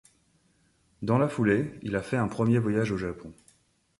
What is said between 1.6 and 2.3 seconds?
il fait un